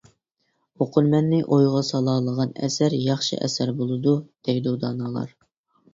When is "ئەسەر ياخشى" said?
2.69-3.41